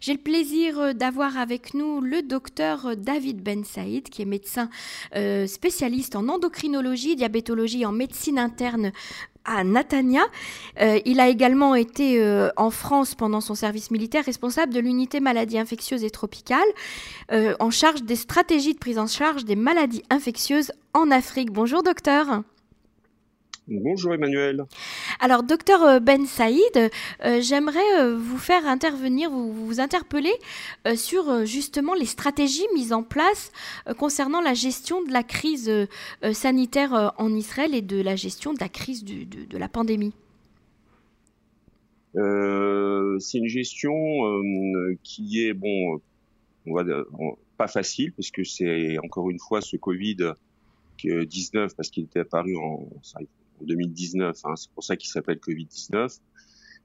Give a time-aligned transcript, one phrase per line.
[0.00, 4.70] J'ai le plaisir d'avoir avec nous le docteur David Ben Saïd, qui est médecin
[5.46, 8.92] spécialiste en endocrinologie, diabétologie et en médecine interne
[9.44, 10.22] à Natania.
[10.80, 15.20] Euh, il a également été euh, en France pendant son service militaire responsable de l'unité
[15.20, 16.60] maladies infectieuses et tropicales,
[17.32, 21.52] euh, en charge des stratégies de prise en charge des maladies infectieuses en Afrique.
[21.52, 22.42] Bonjour docteur.
[23.72, 24.64] Bonjour Emmanuel.
[25.20, 30.32] Alors, docteur euh, Ben Saïd, euh, j'aimerais euh, vous faire intervenir, vous, vous interpeller
[30.96, 33.52] sur justement les stratégies mises en place
[33.96, 35.70] concernant la gestion de la crise
[36.32, 40.14] sanitaire en Israël et de la gestion de la crise de, la pandémie.
[42.14, 43.94] c'est une gestion
[45.02, 46.00] qui est, bon,
[46.66, 46.84] on va,
[47.56, 50.34] pas facile, parce que c'est encore une fois ce Covid-19,
[51.76, 52.88] parce qu'il était apparu en,
[53.64, 54.36] 2019.
[54.44, 56.20] Hein, c'est pour ça qu'il s'appelle Covid-19.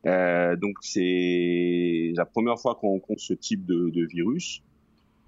[0.06, 4.62] Euh, donc c'est la première fois qu'on rencontre ce type de, de virus.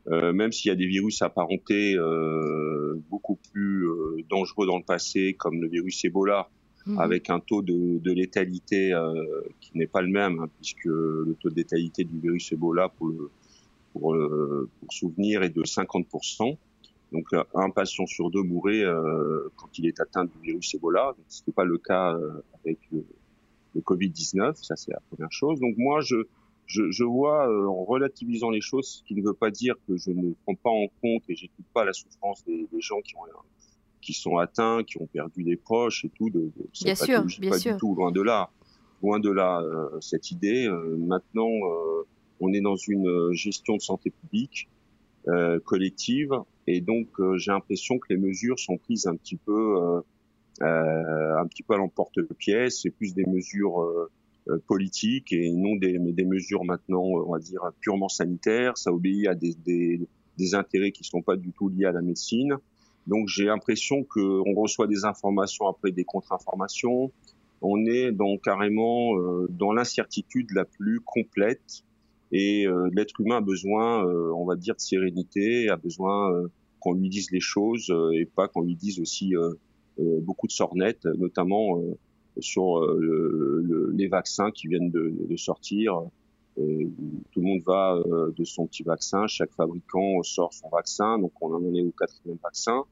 [0.07, 3.87] Euh, même s'il y a des virus apparentés euh, beaucoup plus
[4.29, 6.47] dangereux dans le passé, comme le virus Ebola,
[6.85, 6.99] mhm.
[6.99, 8.93] avec un taux de, de létalité
[9.59, 13.07] qui n'est pas le même, hein, puisque le taux de létalité du virus Ebola, pour,
[13.07, 13.29] le,
[13.91, 14.15] pour,
[14.79, 16.57] pour souvenir, est de 50%.
[17.11, 21.15] Donc un patient sur deux mourrait euh, quand il est atteint du virus Ebola.
[21.29, 23.05] Ce n'est pas le cas euh, avec le,
[23.75, 25.59] le Covid-19, ça c'est la première chose.
[25.59, 26.17] Donc moi je,
[26.65, 29.95] je, je vois euh, en relativisant les choses, ce qui ne veut pas dire que
[29.95, 33.15] je ne prends pas en compte et j'écoute pas la souffrance des, des, gens qui
[33.15, 33.21] ont
[34.01, 36.29] qui sont atteints, qui ont perdu des proches et tout.
[36.29, 37.73] De, de bien sûr, bien pas sûr.
[37.73, 38.49] du tout loin de là,
[39.01, 40.67] loin de là euh, cette idée.
[40.97, 41.49] maintenant,
[42.41, 44.67] on est dans une gestion de santé publique
[45.27, 46.31] euh, collective.
[46.67, 50.01] Et donc, euh, j'ai l'impression que les mesures sont prises un petit peu,
[50.61, 52.81] euh, un petit peu à l'emporte-pièce.
[52.81, 54.09] C'est plus des mesures
[54.65, 58.77] politiques et non des, des mesures maintenant, on va dire, purement sanitaires.
[58.77, 59.99] Ça obéit à des, des,
[60.37, 62.57] des intérêts qui ne sont pas du tout liés à la médecine.
[63.07, 67.11] Donc j'ai l'impression qu'on reçoit des informations après des contre-informations.
[67.61, 71.83] On est donc carrément euh, dans l'incertitude la plus complète
[72.31, 76.47] et euh, l'être humain a besoin, euh, on va dire, de sérénité, a besoin euh,
[76.79, 79.33] qu'on lui dise les choses et pas qu'on lui dise aussi
[79.97, 81.81] beaucoup de sornettes, notamment
[82.39, 85.99] sur le, les vaccins qui viennent de, de sortir.
[86.55, 87.99] tout le monde va
[88.37, 92.37] de son petit vaccin, chaque fabricant sort son vaccin, donc on en est au quatrième
[92.43, 92.83] vaccin.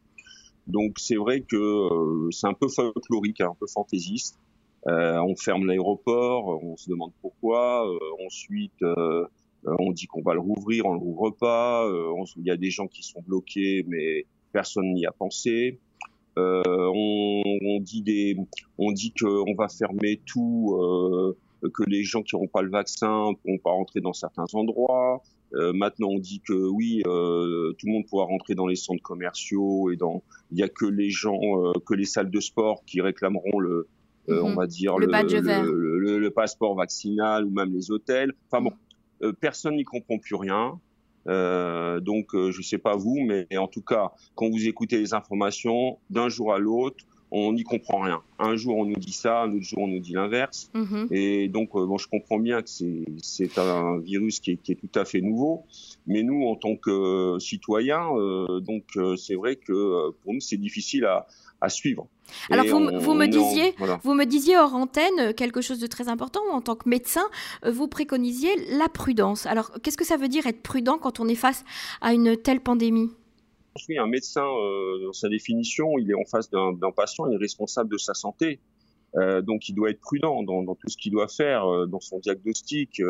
[0.66, 4.40] Donc c'est vrai que c'est un peu folklorique, hein, un peu fantaisiste.
[4.88, 7.90] Euh, on ferme l'aéroport, on se demande pourquoi.
[7.90, 9.26] Euh, ensuite, euh,
[9.64, 11.90] on dit qu'on va le rouvrir, on le rouvre pas.
[12.38, 15.80] il y a des gens qui sont bloqués, mais personne n'y a pensé.
[16.38, 18.36] On, on, dit des,
[18.78, 20.78] on dit qu'on va fermer tout,
[21.74, 25.24] que les gens qui n'auront pas le vaccin pourront pas rentrer dans certains endroits.
[25.54, 29.04] Euh, maintenant, on dit que oui, euh, tout le monde pourra rentrer dans les centres
[29.04, 30.24] commerciaux et dans.
[30.52, 33.88] Il y a que les gens, euh, que les salles de sport qui réclameront le,
[34.30, 34.56] euh, on mhm.
[34.56, 38.34] va dire le, le, passeport vaccinal ou même les hôtels.
[38.50, 38.72] Enfin bon,
[39.22, 40.80] euh, personne n'y comprend plus rien.
[41.28, 45.98] Euh, donc, je sais pas vous, mais en tout cas, quand vous écoutez les informations,
[46.10, 48.22] d'un jour à l'autre, on n'y comprend rien.
[48.38, 50.70] Un jour on nous dit ça, un autre jour on nous dit l'inverse.
[50.74, 51.08] Mhm.
[51.12, 55.00] Et donc, bon, je comprends bien que c'est un virus qui est, qui est, tout
[55.00, 55.64] à fait nouveau,
[56.06, 58.10] mais nous, en tant que citoyens,
[58.62, 58.84] donc
[59.18, 61.26] c'est vrai que pour nous c'est difficile à,
[61.66, 62.08] à suivre.
[62.50, 66.08] Alors vous, vous, me disiez, vous me disiez hors antenne euh, quelque chose de très
[66.08, 66.42] important.
[66.52, 67.26] En tant que médecin,
[67.66, 69.46] euh, vous préconisiez la prudence.
[69.46, 71.64] Alors qu'est-ce que ça veut dire être prudent quand on est face
[72.02, 73.12] à une telle pandémie?
[73.90, 77.38] Oui, un médecin, euh, dans sa définition, il est en face d'un patient, il est
[77.38, 78.60] responsable de sa santé.
[79.16, 82.00] Euh, donc il doit être prudent dans, dans tout ce qu'il doit faire, euh, dans
[82.00, 83.02] son diagnostic,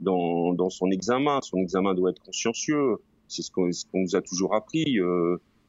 [0.00, 1.40] dans, dans, son examen.
[1.42, 2.96] Son examen doit être consciencieux.
[3.28, 4.98] C'est ce qu'on nous a toujours appris.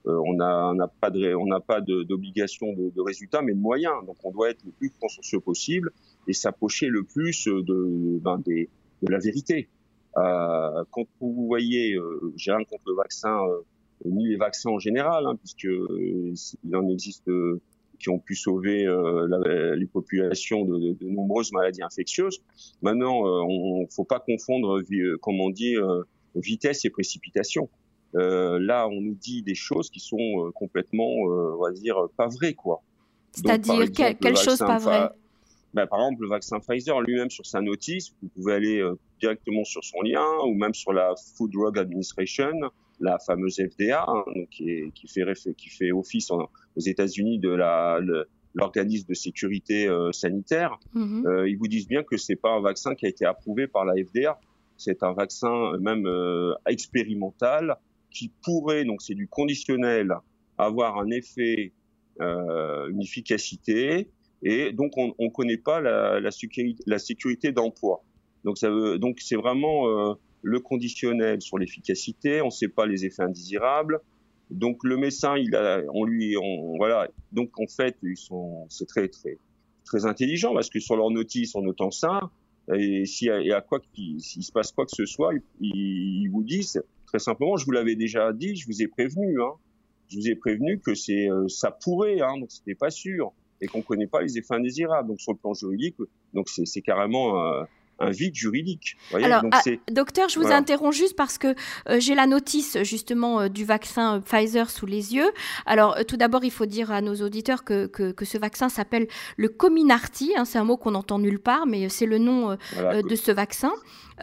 [0.07, 4.05] Euh, on n'a pas d'obligation de, résultat, mais de moyens.
[4.05, 5.91] Donc on doit être le plus consciencieux possible
[6.27, 8.41] et s'approcher le plus de, ben,
[9.01, 9.67] la vérité.
[10.17, 13.39] Euh, quand vous voyez, euh, j'ai rien contre le vaccin,
[14.05, 15.67] ni les vaccins en général, hein, puisque
[16.63, 17.29] il en existe
[17.99, 18.85] qui ont pu sauver
[19.75, 22.41] les populations de, nombreuses maladies infectieuses.
[22.81, 24.81] Maintenant, on faut pas confondre,
[25.21, 25.75] comme on dit,
[26.35, 27.69] vitesse et précipitation.
[28.15, 31.97] Euh, là, on nous dit des choses qui sont euh, complètement, euh, on va dire,
[32.15, 32.81] pas vraies, quoi.
[33.33, 35.09] C'est-à-dire quelle chose pas vraie?
[35.73, 39.83] Ben, par exemple, le vaccin Pfizer lui-même sur sa notice, vous pouvez aller directement sur
[39.83, 42.53] son lien ou même sur la Food Drug Administration,
[42.99, 45.25] la fameuse FDA, hein, qui, qui, fait,
[45.55, 47.99] qui fait office aux États-Unis de la,
[48.55, 50.79] l'organisme de sécurité sanitaire.
[50.95, 51.47] Mm-hmm.
[51.47, 53.93] ils vous disent bien que c'est pas un vaccin qui a été approuvé par la
[53.93, 54.39] FDA.
[54.77, 56.09] c'est un vaccin même
[56.65, 57.77] expérimental
[58.17, 60.13] qui pourrait, donc c'est du conditionnel,
[60.57, 61.73] avoir un effet,
[62.19, 64.09] une efficacité,
[64.43, 68.03] et donc on ne connaît pas la, la sécurité, la sécurité d'emploi.
[68.43, 73.05] Donc ça veut, donc c'est vraiment le conditionnel sur l'efficacité, on ne sait pas les
[73.05, 73.99] effets indésirables.
[74.49, 77.09] Donc le médecin, il a, on lui, on, voilà.
[77.33, 79.37] Donc en fait, ils sont, c'est très très
[79.83, 82.31] très intelligent parce que sur leur notice, en notant ça,
[82.73, 85.31] et s'il y a, quoi, s'il se passe quoi que ce soit,
[85.61, 89.53] ils, vous disent très simplement, je vous l'avais déjà dit, je vous ai prévenu, hein,
[90.09, 93.67] je vous ai prévenu que c'est, euh, ça pourrait, hein, donc c'était pas sûr et
[93.67, 95.07] qu'on connaît pas les effets indésirables.
[95.07, 95.95] Donc sur le plan juridique,
[96.33, 97.63] donc c'est carrément euh,
[97.99, 98.97] un vide juridique.
[99.13, 99.61] Alors, ah,
[99.91, 101.55] docteur, je vous interromps juste parce que
[101.89, 105.29] euh, j'ai la notice justement euh, du vaccin euh, Pfizer sous les yeux.
[105.65, 109.07] Alors, tout d'abord, il faut dire à nos auditeurs que, que, ce vaccin s'appelle
[109.37, 110.33] le Cominarty.
[110.35, 113.71] Hein, c'est un mot qu'on entend nulle part, mais c'est le nom de ce vaccin.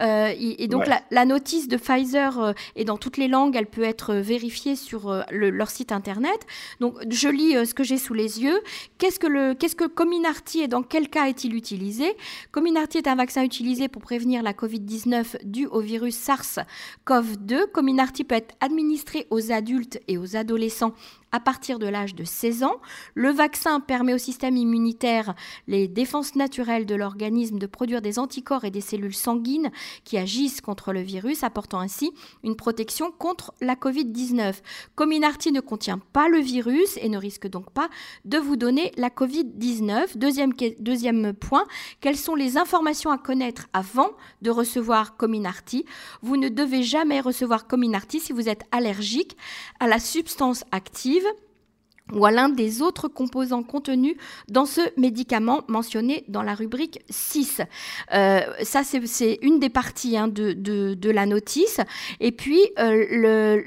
[0.01, 3.83] Euh, et, donc la, notice de Pfizer euh, est dans toutes les langues, elle peut
[3.83, 6.45] être vérifiée sur leur site internet.
[6.79, 8.59] Donc je lis ce que j'ai sous les yeux.
[8.97, 12.15] Qu'est-ce que le qu'est-ce que Comirnaty et dans quel cas est-il utilisé?
[12.51, 17.71] Comirnaty est un vaccin utilisé pour prévenir la Covid-19 due au virus SARS-CoV-2.
[17.71, 20.93] Comirnaty peut être administré aux adultes et aux adolescents
[21.31, 22.77] à partir de l'âge de 16 ans.
[23.13, 25.35] Le vaccin permet au système immunitaire,
[25.67, 29.69] les défenses naturelles de l'organisme, de produire des anticorps et des cellules sanguines
[30.05, 32.13] qui agissent contre le virus, apportant ainsi
[32.43, 34.61] une protection contre la Covid-19.
[34.95, 37.89] Comirnaty ne contient pas le virus et ne risque donc pas
[38.23, 40.17] de vous donner la Covid-19.
[40.17, 41.65] Deuxième, deuxième point,
[41.99, 44.11] quelles sont les informations à connaître avant
[44.41, 45.85] de recevoir Comirnaty
[46.21, 49.37] Vous ne devez jamais recevoir Comirnaty si vous êtes allergique
[49.79, 51.25] à la substance active
[52.13, 54.15] ou à l'un des autres composants contenus
[54.47, 57.61] dans ce médicament mentionné dans la rubrique 6.
[58.13, 61.79] Euh, ça, c'est une des parties hein, de, de, la notice.
[62.19, 63.63] Et puis, euh,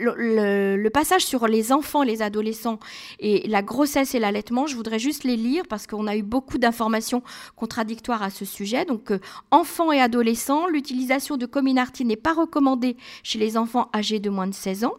[0.77, 2.79] le, passage sur les enfants, les adolescents
[3.19, 6.59] et la grossesse et l'allaitement, je voudrais juste les lire parce qu'on a eu beaucoup
[6.59, 7.23] d'informations
[7.57, 8.85] contradictoires à ce sujet.
[8.85, 9.19] Donc, euh,
[9.51, 14.47] enfants et adolescents, l'utilisation de Comirnaty n'est pas recommandée chez les enfants âgés de moins
[14.47, 14.95] de 16 ans.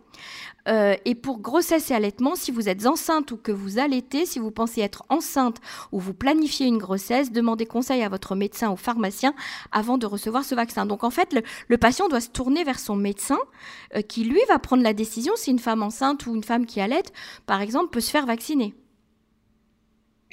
[0.68, 4.40] Euh, et pour grossesse et allaitement, si vous êtes enceinte ou que vous allaitez, si
[4.40, 5.58] vous pensez être enceinte
[5.92, 9.34] ou vous planifiez une grossesse, demandez conseil à votre médecin ou pharmacien
[9.72, 10.86] avant de recevoir ce vaccin.
[10.86, 11.34] Donc en fait,
[11.68, 13.40] le, patient doit se tourner vers son médecin
[13.96, 16.82] euh, qui, lui, va prendre la décision si une femme enceinte ou une femme qui
[16.82, 17.14] allaite,
[17.46, 18.74] par exemple, peut se faire vacciner.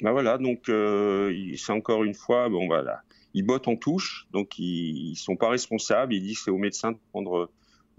[0.01, 3.01] Ben voilà, donc euh, c'est encore une fois, bon voilà,
[3.33, 6.91] ils bottent en touche, donc ils, ne sont pas responsables, ils disent c'est au médecin
[6.91, 7.49] de prendre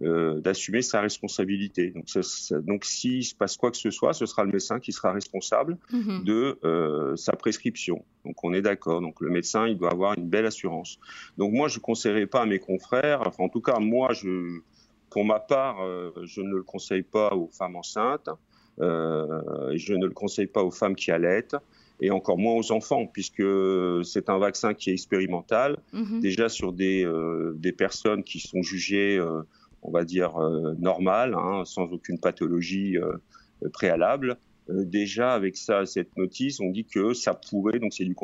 [0.02, 1.90] euh, d'assumer sa responsabilité.
[1.90, 4.92] Donc, ça, donc s'il se passe quoi que ce soit, ce sera le médecin qui
[4.92, 6.24] sera responsable mhm.
[6.24, 8.04] de euh, sa prescription.
[8.24, 9.00] Donc on est d'accord.
[9.00, 10.98] Donc le médecin, il doit avoir une belle assurance.
[11.36, 14.60] Donc moi, je ne conseillerais pas à mes confrères, enfin en tout cas moi, je,
[15.10, 18.30] pour ma part, euh, je ne le conseille pas aux femmes enceintes.
[18.80, 21.56] Je ne le conseille pas aux femmes qui allaitent
[22.00, 23.42] et encore moins aux enfants, puisque
[24.04, 26.20] c'est un vaccin qui est expérimental, mhm.
[26.20, 29.42] déjà sur des, euh, des personnes qui sont jugées euh,
[29.82, 33.16] on va dire, euh, normal, hein, sans aucune pathologie euh,
[33.72, 34.38] préalable.
[34.70, 38.14] Euh, déjà, avec ça, cette notice, on dit que ça pourrait, donc c'est du,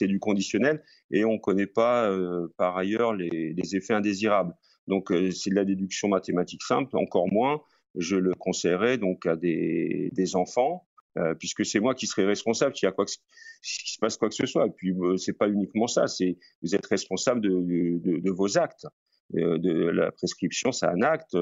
[0.00, 2.10] du conditionnel, et on ne connaît pas
[2.56, 4.54] par ailleurs les, effets indésirables.
[4.88, 7.62] Donc c'est de la déduction mathématique simple, encore moins.
[7.94, 10.86] Je le conseillerais donc à des, enfants,
[11.38, 12.88] puisque c'est moi qui serai responsable s'il
[13.62, 14.66] se passe quoi que ce soit.
[14.66, 16.06] Et puis c'est pas uniquement ça,
[16.62, 18.86] vous êtes responsable de vos actes.
[19.36, 21.36] Euh, de la prescription, c'est un acte.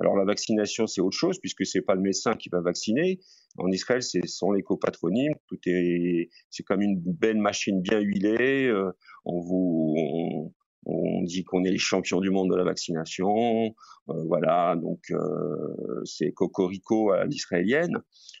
[0.00, 3.20] Alors la vaccination, c'est autre chose puisque c'est pas le médecin qui va vacciner.
[3.58, 5.34] En Israël, c'est sans l'éco-patronyme.
[5.46, 8.66] Tout est, c'est comme une belle machine bien huilée.
[8.66, 8.92] Euh,
[9.26, 10.54] on vous,
[10.86, 13.74] on, dit qu'on est les champions du monde de la vaccination.
[14.08, 15.12] Euh, voilà, donc
[16.04, 17.98] c'est cocorico à l'israélienne.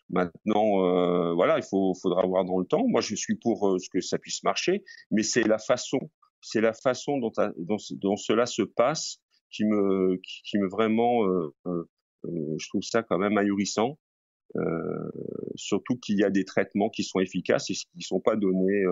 [0.08, 2.84] Maintenant, voilà, il faut, faudra voir dans le temps.
[2.88, 5.98] Moi, je suis pour ce que ça puisse marcher, mais c'est la façon
[6.40, 9.18] c'est la façon dont, cela se passe
[9.50, 11.84] qui me, qui, me vraiment, euh, euh,
[12.24, 13.98] euh, je trouve ça quand même ahurissant.
[15.54, 18.84] surtout qu'il y a des traitements qui sont efficaces et qui ne sont pas donnés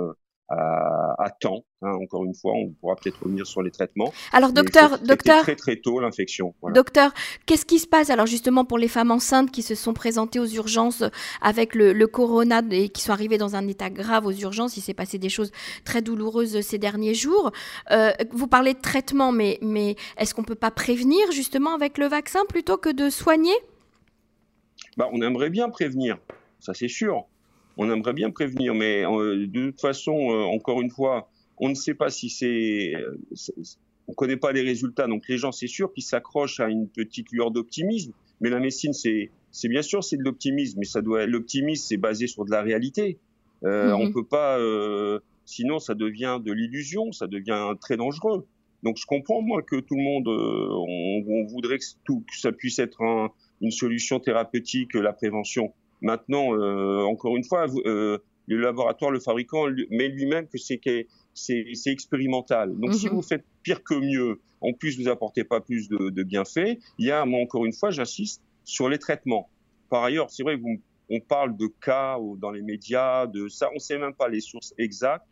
[0.48, 1.64] à, temps.
[1.82, 4.12] Hein, encore une fois, on pourra peut-être revenir sur les traitements.
[4.32, 6.54] Alors, docteur, docteur, très très tôt l'infection.
[6.74, 7.12] Docteur,
[7.46, 10.46] qu'est-ce qui se passe alors justement pour les femmes enceintes qui se sont présentées aux
[10.46, 11.04] urgences
[11.42, 14.76] avec le, corona et qui sont arrivées dans un état grave aux urgences?
[14.76, 15.52] Il s'est passé des choses
[15.84, 17.52] très douloureuses ces derniers jours.
[17.90, 22.06] Euh, vous parlez de traitement, mais, mais est-ce qu'on peut pas prévenir justement avec le
[22.06, 23.54] vaccin plutôt que de soigner?
[24.96, 26.18] Bah, on aimerait bien prévenir,
[26.58, 27.26] ça c'est sûr
[27.78, 31.74] on aimerait bien prévenir, mais euh, de toute façon, euh, encore une fois, on ne
[31.74, 32.92] sait pas si c'est.
[34.08, 35.06] on connaît pas les résultats.
[35.06, 38.12] Donc les gens, c'est sûr qu'ils s'accrochent à une petite lueur d'optimisme.
[38.40, 39.30] Mais la médecine, c'est,
[39.64, 43.18] bien sûr, c'est de l'optimisme, mais ça doit, l'optimisme, c'est basé sur de la réalité.
[43.64, 44.00] Euh, mhm.
[44.00, 48.46] On peut pas, euh, sinon ça devient de l'illusion, ça devient très dangereux.
[48.84, 52.38] Donc je comprends moi que tout le monde, euh, on, on, voudrait que, tout, que
[52.38, 53.30] ça puisse être un,
[53.60, 55.72] une solution thérapeutique, la prévention.
[56.00, 60.80] Maintenant, euh, encore une fois, euh, le laboratoire, le fabricant met lui-même que c'est
[61.34, 62.74] c'est expérimental.
[62.78, 63.14] Donc, si mhm.
[63.14, 67.06] vous faites pire que mieux, en plus vous apportez pas plus de, de bienfaits, il
[67.06, 69.48] y a, moi encore une fois, j'insiste sur les traitements.
[69.88, 73.74] Par ailleurs, c'est vrai, vous, on parle de cas dans les médias, de ça, on
[73.74, 75.26] ne sait même pas les sources exactes.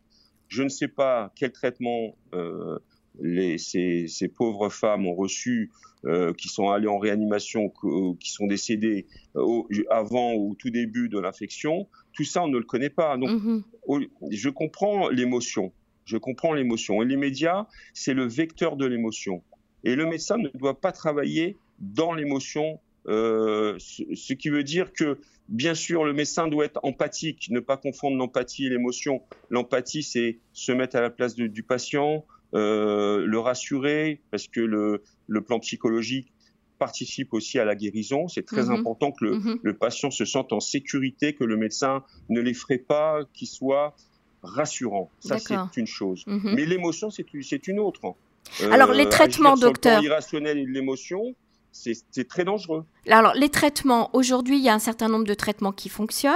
[0.47, 2.79] Je ne sais pas quel traitement euh,
[3.21, 5.71] les, ces, ces, pauvres femmes ont reçu,
[6.05, 7.73] euh, qui sont allées en réanimation,
[8.19, 11.87] qui sont décédées euh, avant ou au tout début de l'infection.
[12.13, 13.17] Tout ça, on ne le connaît pas.
[13.17, 14.07] Donc, mm -hmm.
[14.31, 15.71] je comprends l'émotion.
[16.05, 17.01] Je comprends l'émotion.
[17.01, 19.41] Et les médias, c'est le vecteur de l'émotion.
[19.83, 24.91] Et le médecin ne doit pas travailler dans l'émotion, euh, ce, ce, qui veut dire
[24.93, 25.17] que,
[25.49, 29.21] bien sûr, le médecin doit être empathique, ne pas confondre l'empathie et l'émotion.
[29.49, 34.61] L'empathie, c'est se mettre à la place de, du patient, euh, le rassurer, parce que
[34.61, 36.31] le, le, plan psychologique
[36.79, 38.27] participe aussi à la guérison.
[38.27, 38.71] C'est très mmh.
[38.71, 39.59] important que le, mmh.
[39.61, 43.95] le, patient se sente en sécurité, que le médecin ne l'effraie pas, qu'il soit
[44.43, 45.09] rassurant.
[45.19, 46.23] Ça, c'est une chose.
[46.27, 46.53] Mmh.
[46.55, 48.15] Mais l'émotion, c'est une autre.
[48.61, 50.01] Euh, Alors, les traitements, docteur.
[50.01, 51.35] Et l'émotion,
[51.77, 52.85] c'est très dangereux.
[53.09, 56.33] Alors, les traitements, aujourd'hui, il y a un certain nombre de traitements qui fonctionnent,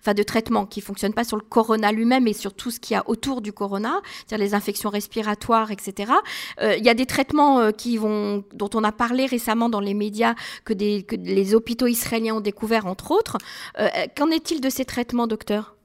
[0.00, 2.78] enfin de traitements qui ne fonctionnent pas sur le corona lui-même, mais sur tout ce
[2.78, 6.12] qu'il y a autour du corona, c'est-à-dire les infections respiratoires, etc.
[6.60, 9.80] Euh, il y a des traitements euh, qui vont, dont on a parlé récemment dans
[9.80, 10.34] les médias,
[10.64, 13.38] que, des, que les hôpitaux israéliens ont découvert, entre autres.
[13.78, 15.76] Euh, Qu'en est-il de ces traitements, docteur?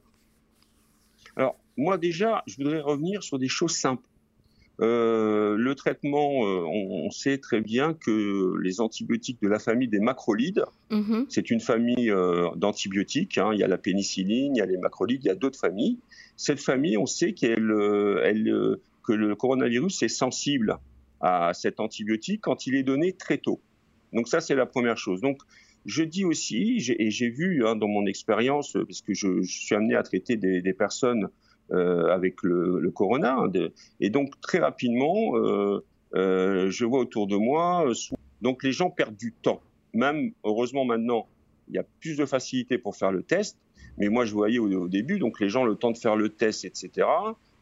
[1.36, 4.04] Alors, moi déjà, je voudrais revenir sur des choses simples.
[4.80, 9.88] Euh, le traitement, euh, on, on, sait très bien que les antibiotiques de la famille
[9.88, 11.24] des macrolides, mmh.
[11.30, 13.40] c'est une famille euh, d'antibiotiques.
[13.40, 15.60] Hein, il y a la pénicilline, il y a les macrolides, il y a d'autres
[15.60, 15.98] familles.
[16.36, 17.74] Cette famille, on sait qu'elle,
[18.24, 20.78] elle, que le coronavirus est sensible
[21.22, 23.60] à cet antibiotique quand il est donné très tôt.
[24.14, 25.22] Donc ça, c'est la première chose.
[25.22, 25.42] Donc
[25.88, 29.96] je dis aussi, et j'ai vu hein, dans mon expérience, puisque je, je, suis amené
[29.96, 31.30] à traiter des, des personnes
[31.72, 33.38] euh, avec le, le corona.
[33.38, 35.84] Hein, de, et donc très rapidement, euh,
[36.16, 37.94] euh, je vois autour de moi, euh,
[38.42, 39.62] donc les gens perdent du temps.
[39.94, 41.28] Même heureusement maintenant,
[41.68, 43.58] il y a plus de facilité pour faire le test.
[43.98, 46.30] Mais moi, je voyais au, au début, donc les gens le temps de faire le
[46.30, 47.08] test, etc.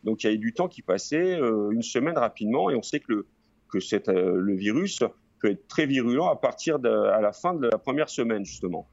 [0.03, 1.39] Donc il y avait du temps qui passait,
[1.71, 3.25] une semaine rapidement, et on sait que le,
[3.69, 5.01] que cette, le virus
[5.39, 8.85] peut être très virulent à partir de à la fin de la première semaine justement.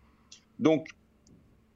[0.58, 0.88] Donc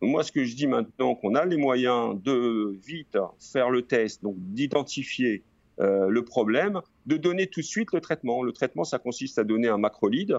[0.01, 4.23] moi, ce que je dis maintenant, qu'on a les moyens de vite faire le test,
[4.23, 5.43] donc d'identifier
[5.81, 8.43] euh, le problème, de donner tout de suite le traitement.
[8.43, 10.39] Le traitement, ça consiste à donner un macrolide,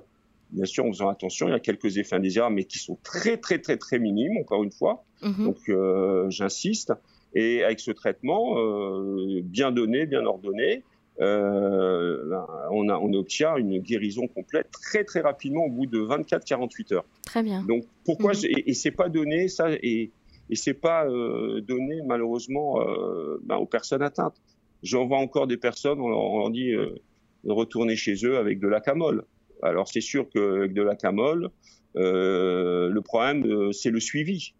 [0.51, 3.37] bien sûr en faisant attention, il y a quelques effets indésirables, mais qui sont très
[3.37, 5.03] très très très minimes, encore une fois.
[5.21, 5.43] -hmm.
[5.43, 6.93] Donc euh, j'insiste.
[7.33, 10.83] Et avec ce traitement, euh, bien donné, bien ordonné,
[11.19, 16.93] euh, on, a, on obtient une guérison complète très très rapidement au bout de 24-48
[16.93, 17.05] heures.
[17.25, 17.63] Très bien.
[17.63, 18.45] Donc pourquoi mmh.
[18.45, 20.11] et, et c'est pas donné ça et,
[20.49, 24.39] et c'est pas euh, donné malheureusement euh, ben, aux personnes atteintes.
[24.83, 28.59] J'en vois encore des personnes, on leur, on leur dit de retourner chez eux avec
[28.59, 29.23] de la camole.
[29.63, 31.49] Alors c'est sûr qu'avec de la camole,
[31.95, 34.53] le problème c'est le suivi.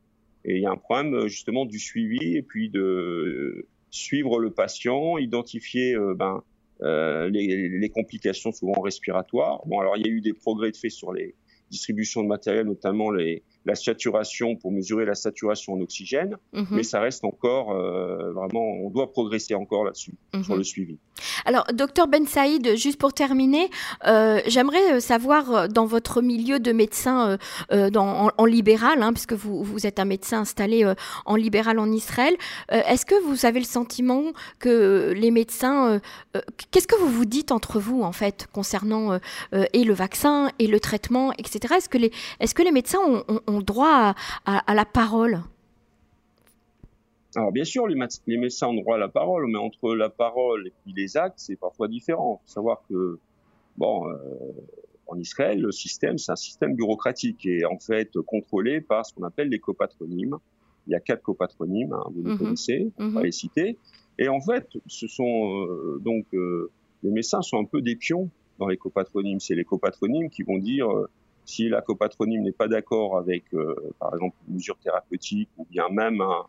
[0.44, 5.18] Et il y a un problème justement du suivi et puis de suivre le patient,
[5.18, 6.44] identifier euh, ben,
[6.82, 9.62] euh, les, les, complications souvent respiratoires.
[9.66, 11.36] Bon, alors il y a eu des progrès de fait sur les
[11.72, 16.64] distributions de matériel, notamment les, la saturation pour mesurer la saturation en oxygène, mmh.
[16.72, 20.44] mais ça reste encore euh, vraiment, on doit progresser encore là-dessus, mmh.
[20.44, 20.98] sur le suivi.
[21.46, 23.70] Alors, docteur Ben Saïd, juste pour terminer,
[24.06, 27.38] euh, j'aimerais euh, savoir dans votre milieu de médecin
[27.72, 30.86] euh, dans, en, en, libéral, hein, puisque vous, vous, êtes un médecin installé
[31.26, 32.36] en libéral en Israël,
[32.70, 34.24] est-ce que vous avez le sentiment
[34.60, 36.00] que les médecins,
[36.72, 39.20] qu'est-ce que vous vous dites entre vous en fait concernant
[39.52, 41.76] et le vaccin et le traitement, etc.
[41.78, 44.86] Est-ce que les, est-ce que les médecins ont, ont, ont droit à, à, à la
[44.86, 45.42] parole
[47.38, 50.68] alors bien sûr, les, les, médecins ont droit à la parole, mais entre la parole
[50.68, 52.42] et puis les actes, c'est parfois différent.
[52.42, 53.20] Il faut savoir que,
[53.78, 54.18] bon, euh,
[55.06, 59.24] en Israël, le système, c'est un système bureaucratique et en fait contrôlé par ce qu'on
[59.24, 60.38] appelle les copatronymes.
[60.88, 63.78] Il y a quatre copatronymes, hein, vous les mmh connaissez, on mmh va les citer.
[64.18, 66.72] Et en fait, ce sont euh, donc euh,
[67.04, 69.40] les médecins sont un peu des pions dans les copatronymes.
[69.40, 70.88] C'est les copatronymes qui vont dire
[71.48, 75.86] si la copatronyme n'est pas d'accord avec, euh, par exemple, une mesure thérapeutique ou bien
[75.90, 76.46] même un,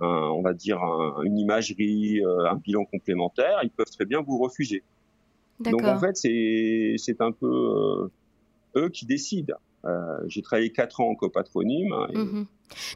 [0.00, 4.20] un, on va dire un, une imagerie, euh, un bilan complémentaire, ils peuvent très bien
[4.20, 4.82] vous refuser.
[5.60, 8.10] Donc en fait, c'est un peu
[8.74, 9.54] eux qui décident.
[10.26, 11.94] J'ai travaillé quatre ans en copatronyme.
[12.12, 12.46] Et, mhm.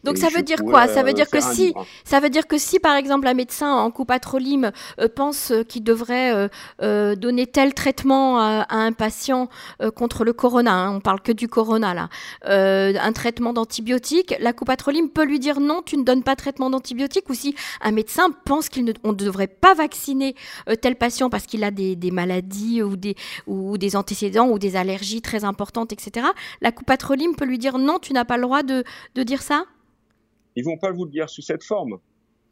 [0.05, 0.89] Donc ça veut dire quoi?
[0.89, 3.91] Ça veut dire que si, ça veut dire que si par exemple un médecin en
[3.91, 6.49] coupatrolyme euh, pense qu'il devrait euh,
[6.83, 9.49] euh, donner tel traitement à, un patient
[9.95, 12.09] contre le corona, hein, on parle que du corona là,
[12.45, 16.71] un traitement d'antibiotique, la coupatrolyme peut lui dire non, tu ne donnes pas de traitement
[16.71, 17.29] d'antibiotique.
[17.29, 20.35] Ou si un médecin pense qu'on ne, ne devrait pas vacciner
[20.81, 23.17] tel patient parce qu'il a des, maladies ou des,
[23.47, 26.27] ou des antécédents ou des allergies très importantes, etc.
[26.61, 29.66] La coupatrolyme peut lui dire non, tu n'as pas le droit de, de dire ça?
[30.57, 31.99] Ils vont pas vous le dire sous cette forme.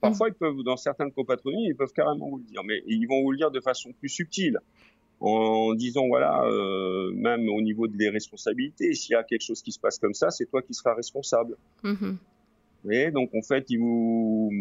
[0.00, 3.22] Parfois, ils peuvent, dans certaines compatronies, ils peuvent carrément vous le dire, mais ils vont
[3.22, 4.58] vous le dire de façon plus subtile,
[5.20, 9.72] en disant voilà, euh, même au niveau des responsabilités, s'il y a quelque chose qui
[9.72, 11.56] se passe comme ça, c'est toi qui seras responsable.
[11.82, 13.12] Mm-hmm.
[13.12, 14.52] donc en fait, ils vous,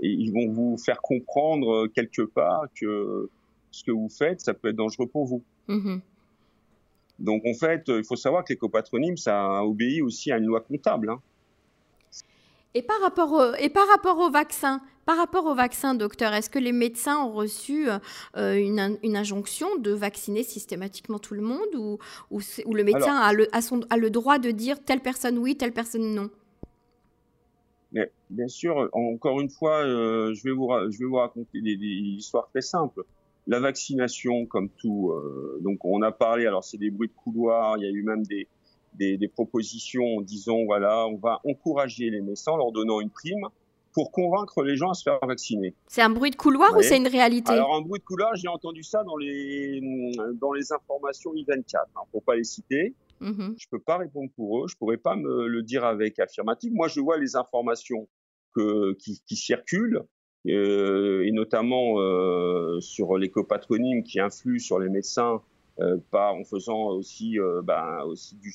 [0.00, 3.30] ils vont vous faire comprendre quelque part que
[3.70, 5.44] ce que vous faites, ça peut être dangereux pour vous.
[5.68, 6.00] Mm-hmm.
[7.20, 10.62] Donc en fait, il faut savoir que les copatronymes, ça obéit aussi à une loi
[10.62, 11.10] comptable.
[11.10, 11.20] Hein.
[12.74, 16.48] Et par rapport au, et par rapport au vaccin, par rapport au vaccin, docteur, est-ce
[16.48, 21.74] que les médecins ont reçu euh, une, une, injonction de vacciner systématiquement tout le monde
[21.76, 21.98] ou,
[22.30, 25.56] ou, le médecin a, le, a, son, a, le, droit de dire telle personne oui,
[25.56, 26.30] telle personne non?
[27.90, 31.74] Mais, Bien sûr, encore une fois, euh, je, vais vous, je vais vous raconter des,
[31.74, 33.02] histoires très simples.
[33.48, 37.76] La vaccination, comme tout, euh, donc on a parlé, alors c'est des bruits de couloir,
[37.78, 38.46] il y a eu même des,
[38.94, 43.10] des, des, propositions en disant voilà, on va encourager les naissants en leur donnant une
[43.10, 43.46] prime
[43.92, 45.74] pour convaincre les gens à se faire vacciner.
[45.88, 47.52] C'est un bruit de couloir ou c'est une réalité?
[47.52, 49.80] Alors un bruit de couloir, j'ai entendu ça dans les
[50.34, 52.94] dans les informations I24, hein, pour pas les citer.
[53.20, 53.54] Mm-hmm.
[53.58, 56.72] Je peux pas répondre pour eux, je pourrais pas me le dire avec affirmative.
[56.72, 58.08] Moi, je vois les informations
[58.54, 60.04] que, qui, qui circulent
[60.48, 65.42] euh, et notamment euh, sur les copatronymes qui influent sur les médecins
[66.10, 68.52] pas en faisant aussi, euh, ben, aussi du,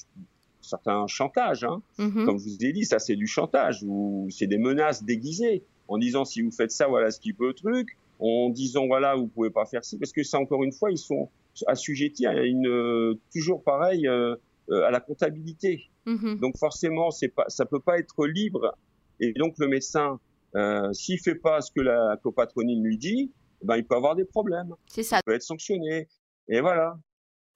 [0.62, 1.64] certains chantages.
[1.64, 1.82] Hein.
[2.00, 2.26] Mm-hmm.
[2.26, 5.98] Comme je vous ai dit, ça c'est du chantage ou c'est des menaces déguisées en
[5.98, 9.52] disant si vous faites ça, voilà ce qui peut truc, en disant voilà vous pouvez
[9.52, 11.30] pas faire ci, parce que ça encore une fois ils sont
[11.68, 15.90] assujettis à une euh, toujours pareil à la comptabilité.
[16.08, 16.40] Mm-hmm.
[16.40, 18.76] Donc forcément c'est pas ça peut pas être libre
[19.20, 20.20] et donc le médecin
[20.56, 24.24] euh, s'il fait pas ce que la copatronine lui dit, ben il peut avoir des
[24.24, 24.74] problèmes.
[24.88, 25.18] C'est ça.
[25.18, 26.08] Il peut être sanctionné.
[26.48, 26.98] Et voilà.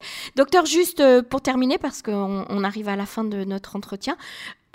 [0.36, 4.16] Docteur, juste euh, pour terminer, parce qu'on arrive à la fin de notre entretien,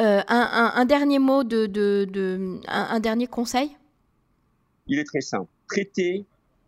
[0.02, 3.72] euh, un, dernier mot, un, dernier conseil?
[4.88, 5.50] Il est très simple.
[5.68, 6.26] Traiter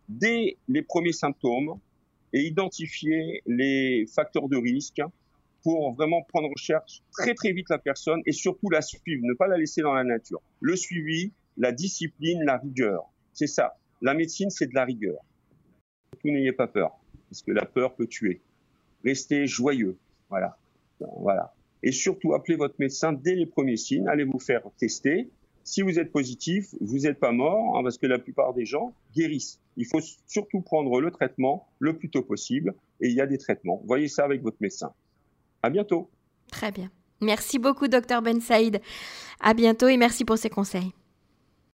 [0.08, 1.78] dès les premiers symptômes
[2.32, 5.02] et identifier les facteurs de risque
[5.62, 9.34] pour vraiment prendre en charge très très vite la personne et surtout la suivre, ne
[9.34, 10.40] pas la laisser dans la nature.
[10.60, 13.02] Le suivi, la discipline, la rigueur,
[13.34, 13.76] c'est ça.
[14.00, 15.18] La médecine, c'est de la rigueur.
[16.20, 16.92] Tout n'ayez pas peur,
[17.28, 18.40] parce que la peur peut tuer
[19.08, 19.96] restez joyeux.
[20.28, 20.56] Voilà.
[21.20, 21.54] Voilà.
[21.82, 24.08] Et surtout, appelez votre médecin dès les premiers signes.
[24.08, 25.28] Allez vous faire tester.
[25.64, 28.94] Si vous êtes positif, vous n'êtes pas mort, hein, parce que la plupart des gens
[29.14, 29.60] guérissent.
[29.76, 32.74] Il faut surtout prendre le traitement le plus tôt possible.
[33.00, 33.80] Et il y a des traitements.
[33.86, 34.92] Voyez ça avec votre médecin.
[35.62, 36.10] À bientôt.
[36.50, 36.90] Très bien.
[37.20, 38.80] Merci beaucoup, docteur Ben Saïd.
[39.40, 40.92] À bientôt et merci pour ces conseils.